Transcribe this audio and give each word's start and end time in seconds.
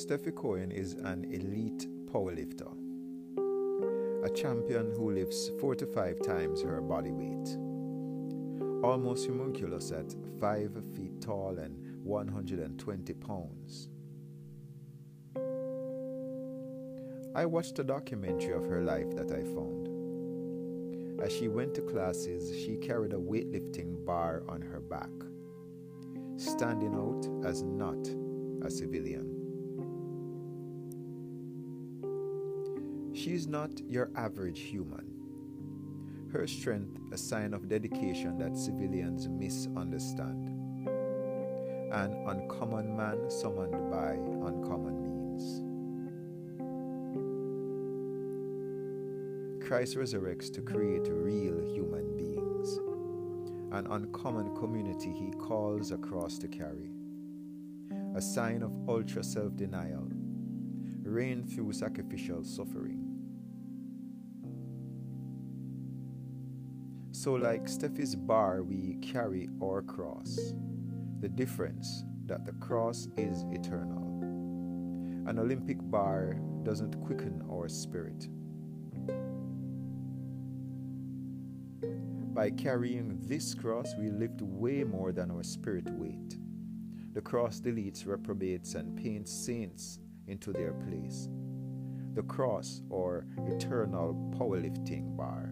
Stefi 0.00 0.34
Cohen 0.34 0.70
is 0.70 0.94
an 0.94 1.26
elite 1.30 1.86
powerlifter, 2.06 2.72
a 4.24 4.30
champion 4.30 4.94
who 4.96 5.10
lifts 5.10 5.50
four 5.60 5.74
to 5.74 5.84
five 5.84 6.18
times 6.22 6.62
her 6.62 6.80
body 6.80 7.10
weight, 7.10 7.58
almost 8.82 9.26
homunculus 9.26 9.92
at 9.92 10.14
5 10.40 10.70
feet 10.96 11.20
tall 11.20 11.58
and 11.58 12.02
120 12.02 13.12
pounds. 13.12 13.90
I 17.34 17.44
watched 17.44 17.78
a 17.78 17.84
documentary 17.84 18.54
of 18.54 18.64
her 18.64 18.80
life 18.80 19.14
that 19.16 19.30
I 19.30 19.42
found. 19.42 21.20
As 21.20 21.30
she 21.30 21.48
went 21.48 21.74
to 21.74 21.82
classes, 21.82 22.58
she 22.58 22.76
carried 22.76 23.12
a 23.12 23.18
weightlifting 23.18 24.02
bar 24.06 24.44
on 24.48 24.62
her 24.62 24.80
back, 24.80 25.10
standing 26.38 26.94
out 26.94 27.46
as 27.46 27.62
not 27.62 28.08
a 28.64 28.70
civilian. 28.70 29.39
She 33.12 33.34
is 33.34 33.46
not 33.46 33.70
your 33.88 34.10
average 34.16 34.60
human. 34.60 35.06
Her 36.32 36.46
strength 36.46 37.00
a 37.12 37.18
sign 37.18 37.52
of 37.54 37.68
dedication 37.68 38.38
that 38.38 38.56
civilians 38.56 39.28
misunderstand. 39.28 40.48
An 41.92 42.12
uncommon 42.28 42.96
man 42.96 43.28
summoned 43.28 43.90
by 43.90 44.12
uncommon 44.46 45.02
means. 45.02 45.70
Christ 49.66 49.96
resurrects 49.96 50.52
to 50.54 50.62
create 50.62 51.08
real 51.08 51.60
human 51.74 52.16
beings, 52.16 52.78
an 53.72 53.88
uncommon 53.88 54.54
community 54.54 55.12
he 55.12 55.32
calls 55.32 55.90
across 55.90 56.38
to 56.38 56.48
carry, 56.48 56.90
a 58.14 58.20
sign 58.20 58.62
of 58.62 58.72
ultra 58.88 59.24
self 59.24 59.56
denial, 59.56 60.08
reign 61.02 61.46
through 61.46 61.72
sacrificial 61.72 62.44
suffering. 62.44 63.10
So, 67.12 67.34
like 67.34 67.64
Stefi's 67.68 68.14
bar, 68.14 68.62
we 68.62 68.96
carry 69.02 69.48
our 69.62 69.82
cross. 69.82 70.54
The 71.20 71.28
difference 71.28 72.04
that 72.26 72.46
the 72.46 72.52
cross 72.52 73.08
is 73.16 73.44
eternal. 73.50 74.06
An 75.28 75.38
Olympic 75.38 75.78
bar 75.82 76.40
doesn't 76.62 76.98
quicken 77.04 77.42
our 77.50 77.68
spirit. 77.68 78.28
By 82.32 82.50
carrying 82.50 83.18
this 83.22 83.54
cross, 83.54 83.94
we 83.98 84.08
lift 84.08 84.40
way 84.40 84.84
more 84.84 85.12
than 85.12 85.30
our 85.30 85.42
spirit 85.42 85.90
weight. 85.90 86.38
The 87.12 87.20
cross 87.20 87.60
deletes 87.60 88.06
reprobates 88.06 88.74
and 88.76 88.96
paints 88.96 89.32
saints 89.32 89.98
into 90.30 90.52
their 90.52 90.72
place. 90.72 91.28
The 92.14 92.22
cross, 92.22 92.82
or 92.88 93.26
eternal 93.46 94.14
powerlifting 94.38 95.16
bar. 95.16 95.50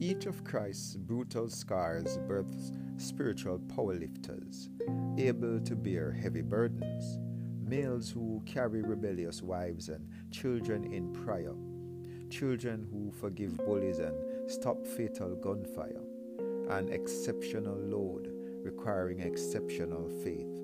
Each 0.00 0.26
of 0.26 0.44
Christ's 0.44 0.96
brutal 0.96 1.48
scars 1.48 2.18
births 2.28 2.72
spiritual 2.96 3.58
powerlifters, 3.58 4.68
able 5.18 5.60
to 5.60 5.74
bear 5.74 6.12
heavy 6.12 6.42
burdens, 6.42 7.18
males 7.66 8.10
who 8.10 8.42
carry 8.44 8.82
rebellious 8.82 9.42
wives 9.42 9.88
and 9.88 10.08
children 10.30 10.92
in 10.92 11.12
prayer, 11.12 11.54
children 12.30 12.86
who 12.90 13.10
forgive 13.12 13.56
bullies 13.58 13.98
and 13.98 14.14
stop 14.50 14.86
fatal 14.86 15.34
gunfire, 15.36 16.02
an 16.68 16.88
exceptional 16.90 17.76
load 17.76 18.33
requiring 18.64 19.20
exceptional 19.20 20.08
faith, 20.24 20.60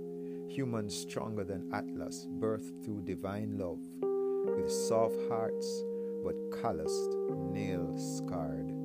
humans 0.49 0.97
stronger 0.97 1.45
than 1.45 1.71
Atlas, 1.73 2.27
birthed 2.39 2.83
through 2.83 3.03
divine 3.03 3.59
love, 3.59 3.79
with 4.57 4.71
soft 4.71 5.17
hearts 5.29 5.85
but 6.25 6.35
calloused, 6.61 7.15
nail 7.53 7.97
scarred 7.97 8.80